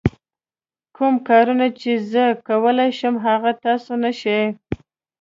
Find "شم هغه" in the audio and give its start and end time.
2.99-3.51